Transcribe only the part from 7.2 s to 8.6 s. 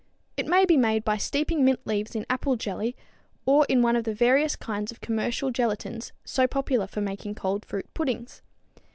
cold fruit puddings.